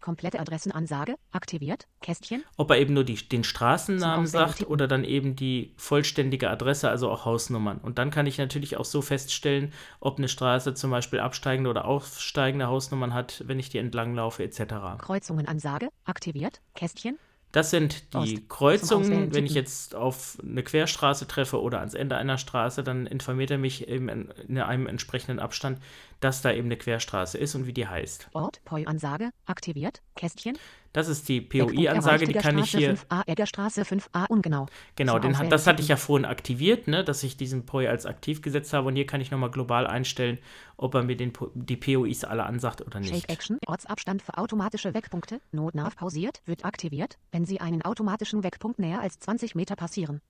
[0.00, 1.16] Komplette Adressenansage.
[1.32, 1.86] Aktiviert.
[2.00, 2.44] Kästchen.
[2.56, 4.72] ob er eben nur die, den Straßennamen sagt tippen.
[4.72, 7.78] oder dann eben die vollständige Adresse, also auch Hausnummern.
[7.78, 11.84] Und dann kann ich natürlich auch so feststellen, ob eine Straße zum Beispiel absteigende oder
[11.84, 14.98] aufsteigende Hausnummern hat, wenn ich die entlang laufe, etc.
[14.98, 15.88] Kreuzungenansage.
[16.04, 16.60] Aktiviert.
[16.74, 17.18] Kästchen.
[17.52, 18.48] Das sind die Ost.
[18.48, 19.34] Kreuzungen.
[19.34, 23.58] Wenn ich jetzt auf eine Querstraße treffe oder ans Ende einer Straße, dann informiert er
[23.58, 25.80] mich eben in, in einem entsprechenden Abstand,
[26.20, 28.28] dass da eben eine Querstraße ist und wie die heißt.
[28.32, 28.60] Ort.
[28.64, 29.30] POI-Ansage.
[29.46, 30.02] Aktiviert.
[30.16, 30.58] Kästchen.
[30.92, 32.96] Das ist die POI-Ansage, die kann ich hier.
[33.26, 34.66] Eggerstraße 5a, Eggerstraße 5a ungenau.
[34.96, 38.42] Genau, den, das hatte ich ja vorhin aktiviert, ne, dass ich diesen POI als aktiv
[38.42, 38.88] gesetzt habe.
[38.88, 40.38] Und hier kann ich nochmal global einstellen,
[40.76, 43.14] ob er mir den, die POIs alle ansagt oder nicht.
[43.14, 48.78] Shake Action, Ortsabstand für automatische Wegpunkte, Notnav pausiert, wird aktiviert, wenn Sie einen automatischen Wegpunkt
[48.78, 50.20] näher als 20 Meter passieren.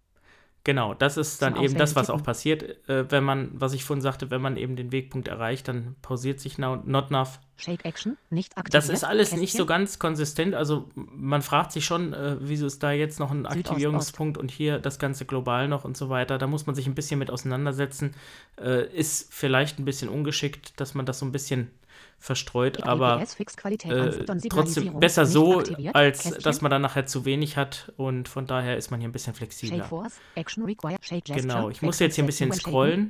[0.68, 4.02] Genau, das ist dann eben das, was auch passiert, äh, wenn man, was ich vorhin
[4.02, 7.40] sagte, wenn man eben den Wegpunkt erreicht, dann pausiert sich Now- NotNav.
[7.56, 8.74] Shake Action, nicht aktiviert.
[8.74, 10.54] Das ist alles nicht Kästchen, so ganz konsistent.
[10.54, 14.50] Also man fragt sich schon, äh, wieso ist da jetzt noch ein Südost, Aktivierungspunkt und
[14.50, 16.36] hier das Ganze global noch und so weiter.
[16.36, 18.14] Da muss man sich ein bisschen mit auseinandersetzen.
[18.60, 21.70] Äh, ist vielleicht ein bisschen ungeschickt, dass man das so ein bisschen
[22.18, 28.28] verstreut, aber äh, trotzdem besser so, als dass man dann nachher zu wenig hat und
[28.28, 29.88] von daher ist man hier ein bisschen flexibler.
[31.42, 33.08] Genau, ich muss jetzt hier ein bisschen scrollen.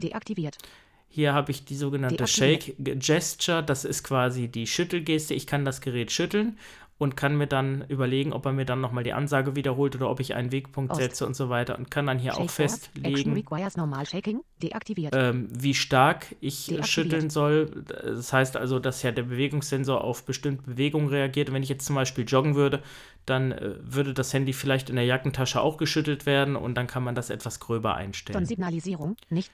[1.10, 2.26] Hier habe ich die sogenannte.
[2.26, 5.32] Shake Gesture, das ist quasi die Schüttelgeste.
[5.32, 6.58] Ich kann das Gerät schütteln
[6.98, 10.18] und kann mir dann überlegen, ob er mir dann nochmal die Ansage wiederholt oder ob
[10.18, 11.00] ich einen Wegpunkt Ost.
[11.00, 13.44] setze und so weiter und kann dann hier Shake auch festlegen,
[15.12, 17.84] ähm, wie stark ich schütteln soll.
[17.86, 21.48] Das heißt also, dass ja der Bewegungssensor auf bestimmte Bewegungen reagiert.
[21.48, 22.82] Und wenn ich jetzt zum Beispiel joggen würde,
[23.26, 27.04] dann äh, würde das Handy vielleicht in der Jackentasche auch geschüttelt werden und dann kann
[27.04, 28.38] man das etwas gröber einstellen.
[28.38, 29.52] Tonsignalisierung, nicht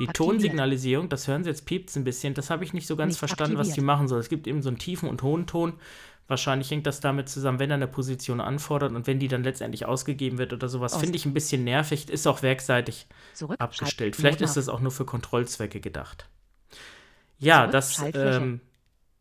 [0.00, 0.16] Die Aktiviert.
[0.16, 3.18] Tonsignalisierung, das hören Sie jetzt piept's ein bisschen, das habe ich nicht so ganz Nicht
[3.18, 3.86] verstanden, was die aktiviert.
[3.86, 4.20] machen soll.
[4.20, 5.74] Es gibt eben so einen tiefen und hohen Ton.
[6.28, 9.86] Wahrscheinlich hängt das damit zusammen, wenn er eine Position anfordert und wenn die dann letztendlich
[9.86, 10.96] ausgegeben wird oder sowas.
[10.96, 13.60] Finde ich ein bisschen nervig, ist auch werkseitig zurück.
[13.60, 14.16] abgestellt.
[14.16, 16.28] Vielleicht ist das auch nur für Kontrollzwecke gedacht.
[17.38, 18.60] Ja, Zurück, das ähm,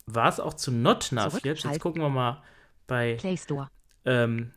[0.07, 1.63] war es auch zu NotNav jetzt.
[1.63, 2.41] Jetzt gucken wir mal
[2.87, 3.69] bei Play Store.
[4.05, 4.51] ähm,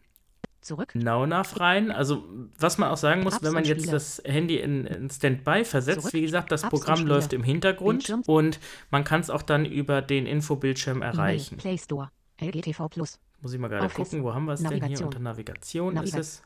[0.60, 0.94] Zurück.
[0.94, 1.90] NauNav rein.
[1.90, 2.24] Also,
[2.58, 6.00] was man auch sagen muss, Apps wenn man jetzt das Handy in, in Standby versetzt,
[6.00, 6.14] Zurück.
[6.14, 8.22] wie gesagt, das Apps Programm läuft im Hintergrund Bildschirm.
[8.26, 8.58] und
[8.90, 11.58] man kann es auch dann über den Infobildschirm erreichen.
[11.58, 12.10] Play Store.
[12.40, 13.18] LGTV Plus.
[13.40, 15.04] Muss ich mal gerade gucken, wo haben wir es denn hier?
[15.04, 16.42] Unter Navigation Naviga- ist es.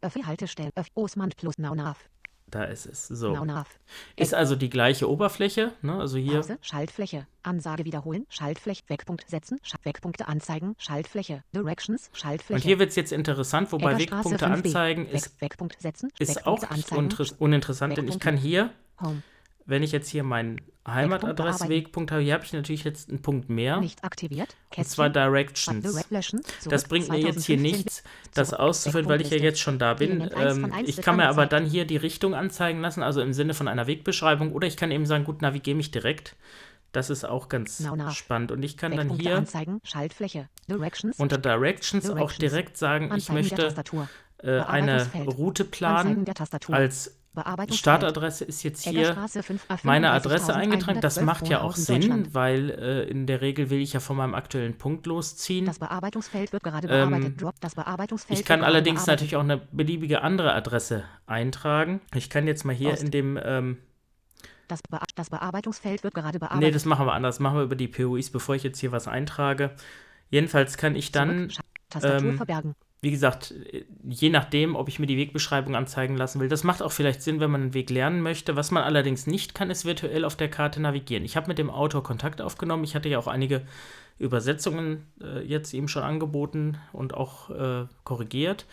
[0.00, 0.70] Öffi Haltestellen.
[0.76, 1.98] Öff Osmand Plus Naunav.
[2.50, 3.08] Da ist es.
[3.08, 3.32] So.
[3.34, 3.68] Naunav.
[4.16, 5.72] Ist also die gleiche Oberfläche.
[5.82, 5.98] Ne?
[5.98, 6.36] Also hier.
[6.36, 6.58] Pause.
[6.62, 7.26] Schaltfläche.
[7.42, 8.24] Ansage wiederholen.
[8.30, 8.84] Schaltfläche.
[8.86, 9.58] Wegpunkt setzen.
[9.62, 10.74] Sch Wegpunkte anzeigen.
[10.78, 11.42] Schaltfläche.
[11.54, 12.10] Directions.
[12.14, 12.54] Schaltfläche.
[12.54, 14.50] Und hier wird es jetzt interessant, wobei Wegpunkte 5b.
[14.50, 16.10] anzeigen Weg, ist, Wegpunkt setzen.
[16.18, 17.36] ist auch Wegpunkte nicht anzeigen.
[17.38, 18.24] uninteressant, denn ich Wegpunkte.
[18.24, 18.70] kann hier,
[19.02, 19.22] Home.
[19.68, 23.78] Wenn ich jetzt hier meinen Heimatadresse-Wegpunkt habe, hier habe ich natürlich jetzt einen Punkt mehr.
[23.80, 24.56] Nicht aktiviert.
[24.74, 25.82] Und zwar Kästchen.
[25.82, 26.64] Directions.
[26.64, 28.02] Das bringt mir jetzt hier 2015 nichts,
[28.32, 28.60] das Zurück.
[28.60, 30.30] auszuführen, weil ich ja jetzt schon da bin.
[30.34, 33.68] Ähm, ich kann mir aber dann hier die Richtung anzeigen lassen, also im Sinne von
[33.68, 34.52] einer Wegbeschreibung.
[34.52, 36.34] Oder ich kann eben sagen, gut, navigiere mich direkt.
[36.92, 38.14] Das ist auch ganz nach.
[38.14, 38.50] spannend.
[38.50, 39.44] Und ich kann dann hier
[41.18, 43.74] unter Directions auch direkt sagen, ich möchte
[44.38, 45.06] äh, eine.
[45.26, 46.24] Route planen.
[46.68, 47.17] Als.
[47.70, 51.00] Startadresse ist jetzt hier Eggerstraße 5a meine Adresse eingetragen.
[51.00, 54.16] Das 35.112 macht ja auch Sinn, weil äh, in der Regel will ich ja von
[54.16, 55.66] meinem aktuellen Punkt losziehen.
[55.66, 57.42] Das Bearbeitungsfeld wird gerade Ähm, bearbeitet.
[57.42, 58.38] Drop das Bearbeitungsfeld.
[58.38, 62.00] Ich kann allerdings natürlich auch eine beliebige andere Adresse eintragen.
[62.14, 63.02] Ich kann jetzt mal hier Ost.
[63.02, 63.78] in dem, ähm,
[64.68, 66.62] Das, Be das Bearbeitungsfeld wird gerade bearbeitet.
[66.62, 69.08] nee, das machen wir anders, machen wir über die POIs, bevor ich jetzt hier was
[69.08, 69.70] eintrage.
[70.30, 71.64] Jedenfalls kann ich dann, Zurück.
[71.90, 72.74] Tastatur ähm, verbergen.
[73.00, 76.82] Wie gesagt, äh, je nachdem, ob ich mir die Wegbeschreibung anzeigen lassen will, das macht
[76.82, 78.56] auch vielleicht Sinn, wenn man einen Weg lernen möchte.
[78.56, 81.24] Was man allerdings nicht kann, ist virtuell auf der Karte navigieren.
[81.24, 82.84] Ich habe mit dem Autor Kontakt aufgenommen.
[82.84, 83.62] Ich hatte ja auch einige
[84.18, 88.66] Übersetzungen äh, jetzt ihm schon angeboten und auch äh, korrigiert.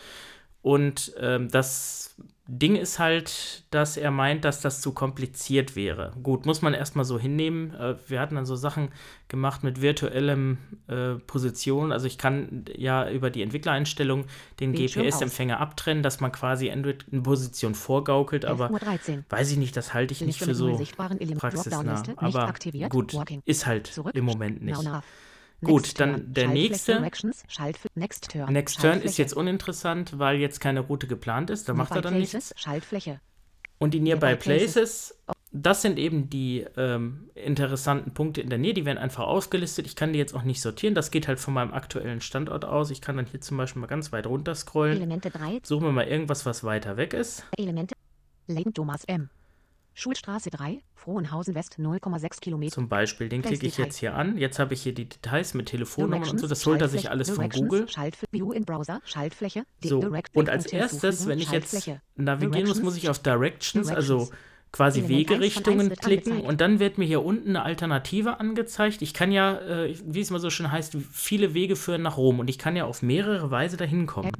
[0.62, 2.16] Und ähm, das
[2.48, 6.12] Ding ist halt, dass er meint, dass das zu kompliziert wäre.
[6.22, 7.74] Gut, muss man erstmal so hinnehmen.
[7.74, 8.90] Äh, wir hatten dann so Sachen
[9.26, 11.90] gemacht mit virtuellem äh, Position.
[11.90, 14.26] Also ich kann ja über die Entwicklereinstellung
[14.60, 19.92] den GPS-Empfänger abtrennen, dass man quasi Android in Position vorgaukelt, aber weiß ich nicht, das
[19.92, 20.80] halte ich nicht für so
[21.38, 22.02] praxisnah.
[22.16, 22.54] Aber
[22.90, 23.12] gut,
[23.44, 24.78] ist halt im Moment nicht.
[25.62, 27.00] Gut, dann der nächste.
[27.00, 28.52] Next Turn.
[28.52, 31.68] Next Turn ist jetzt uninteressant, weil jetzt keine Route geplant ist.
[31.68, 32.52] Da macht er dann nichts.
[32.56, 33.20] Schaltfläche.
[33.78, 35.18] Und die Nearby Places,
[35.52, 38.74] das sind eben die ähm, interessanten Punkte in der Nähe.
[38.74, 39.86] Die werden einfach aufgelistet.
[39.86, 40.94] Ich kann die jetzt auch nicht sortieren.
[40.94, 42.90] Das geht halt von meinem aktuellen Standort aus.
[42.90, 44.96] Ich kann dann hier zum Beispiel mal ganz weit runter scrollen.
[44.96, 45.60] Elemente 3.
[45.62, 47.44] Suchen wir mal irgendwas, was weiter weg ist.
[47.56, 47.94] Elemente.
[48.74, 49.28] Thomas M.
[49.98, 52.74] Schulstraße 3, Frohenhausen West 0,6 Kilometer.
[52.74, 54.36] Zum Beispiel, den klicke ich jetzt hier an.
[54.36, 56.46] Jetzt habe ich hier die Details mit Telefonnummern und so.
[56.46, 57.86] Das holt er sich alles von Google.
[58.30, 59.64] View in Browser, Schaltfläche.
[59.82, 60.00] So,
[60.34, 64.28] und als erstes, wenn ich jetzt navigieren muss, muss ich auf Directions, also
[64.72, 69.00] quasi Wegerichtungen klicken und dann wird mir hier unten eine Alternative angezeigt.
[69.00, 72.40] Ich kann ja, äh, wie es mal so schön heißt, viele Wege führen nach Rom
[72.40, 74.30] und ich kann ja auf mehrere Weise dahin kommen.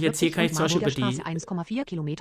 [0.00, 1.22] Jetzt hier kann ich zum Beispiel über die,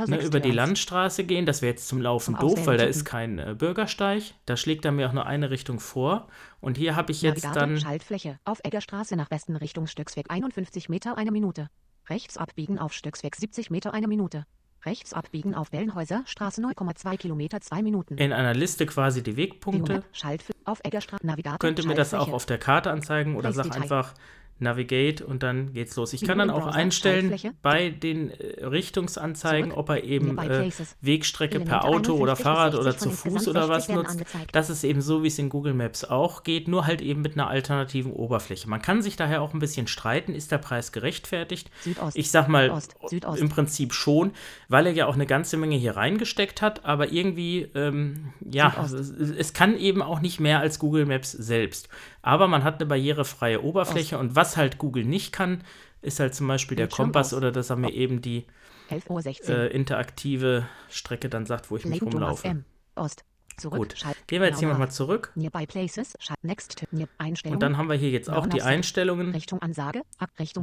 [0.08, 1.46] ne, über die Landstraße gehen.
[1.46, 4.24] Das wäre jetzt zum Laufen doof, weil da ist kein äh, Bürgersteig.
[4.46, 6.28] Da schlägt er mir auch nur eine Richtung vor.
[6.62, 7.80] Und hier habe ich jetzt Navigator, dann.
[7.80, 11.70] Schaltfläche auf Eggerstraße nach Westen Richtung Stöcksweg 51 Meter eine Minute.
[12.08, 14.46] Rechts abbiegen auf Stöcksweg 70 Meter eine Minute.
[14.86, 18.18] Rechts abbiegen auf Wellenhäuser, Straße 0,2 Kilometer, 2 Minuten.
[18.18, 20.04] In einer Liste quasi die Wegpunkte.
[20.12, 21.60] Schalt auf Eggerstraße, Navigator.
[21.60, 24.14] Könnte mir das auch auf der Karte anzeigen oder sag einfach
[24.58, 26.14] Navigate und dann geht's los.
[26.14, 31.84] Ich kann dann auch einstellen bei den äh, Richtungsanzeigen, ob er eben äh, Wegstrecke per
[31.84, 34.24] Auto oder Fahrrad oder zu Fuß oder was nutzt.
[34.54, 37.34] Das ist eben so, wie es in Google Maps auch geht, nur halt eben mit
[37.34, 38.70] einer alternativen Oberfläche.
[38.70, 41.70] Man kann sich daher auch ein bisschen streiten, ist der Preis gerechtfertigt?
[42.14, 42.82] Ich sag mal
[43.38, 44.32] im Prinzip schon,
[44.70, 49.10] weil er ja auch eine ganze Menge hier reingesteckt hat, aber irgendwie, ähm, ja, es,
[49.10, 51.90] es kann eben auch nicht mehr als Google Maps selbst.
[52.26, 55.64] Aber man hat eine barrierefreie Oberfläche und was halt Google nicht kann,
[56.02, 58.48] ist halt zum Beispiel der Kompass oder dass er mir eben die
[59.48, 62.64] äh, interaktive Strecke dann sagt, wo ich mich rumlaufe.
[62.96, 63.24] Ost.
[63.64, 63.96] Gut,
[64.28, 65.32] gehen wir jetzt hier nochmal zurück.
[65.36, 65.50] Und
[67.62, 69.32] dann haben wir hier jetzt auch die Einstellungen.
[69.32, 70.02] Richtung Ansage,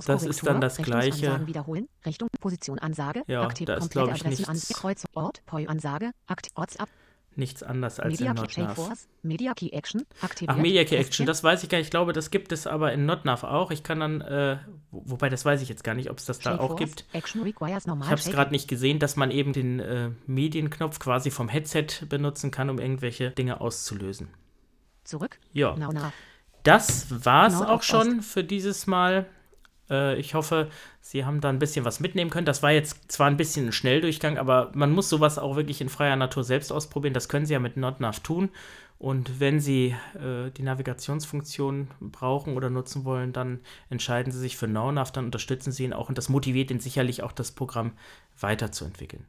[0.04, 1.46] das ist dann das gleiche.
[1.46, 4.82] Wiederholen, Richtung Position Ansage, ja, da ist glaube ich nichts.
[7.34, 9.06] Nichts anders als Media in NotNav.
[9.22, 10.50] Media Key Action aktiviert.
[10.54, 11.86] Ach, Media Key Action, das weiß ich gar nicht.
[11.86, 13.70] Ich glaube, das gibt es aber in NotNav auch.
[13.70, 14.58] Ich kann dann, äh,
[14.90, 17.06] wobei das weiß ich jetzt gar nicht, ob es das da auch gibt.
[17.14, 21.86] Ich habe es gerade nicht gesehen, dass man eben den äh, Medienknopf quasi vom Headset
[22.08, 24.28] benutzen kann, um irgendwelche Dinge auszulösen.
[25.04, 25.38] Zurück.
[25.52, 25.74] Ja.
[26.62, 29.26] Das war's auch schon für dieses Mal.
[29.92, 32.46] Äh, ich hoffe, Sie haben da ein bisschen was mitnehmen können.
[32.46, 35.88] Das war jetzt zwar ein bisschen ein Schnelldurchgang, aber man muss sowas auch wirklich in
[35.88, 37.14] freier Natur selbst ausprobieren.
[37.14, 38.48] Das können Sie ja mit NotNav tun.
[38.98, 44.68] Und wenn Sie äh, die Navigationsfunktion brauchen oder nutzen wollen, dann entscheiden Sie sich für
[44.68, 47.92] NoNav, dann unterstützen Sie ihn auch und das motiviert ihn sicherlich auch, das Programm
[48.38, 49.26] weiterzuentwickeln.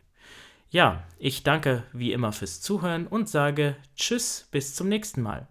[0.69, 5.47] Ja, ich danke wie immer fürs Zuhören und sage Tschüss, bis zum nächsten Mal.